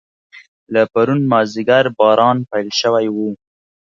[0.73, 3.17] له پرون مازیګر باران پیل شوی و.